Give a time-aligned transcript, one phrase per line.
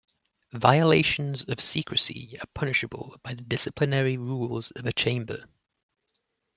[0.55, 5.45] Violations of secrecy are punishable by the disciplinary rules of a chamber.